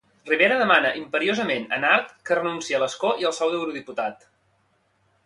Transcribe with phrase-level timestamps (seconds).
[0.27, 4.27] Rivera demana imperiosament a Nart que renunciï a l'escó i al sou d'eurodiputat.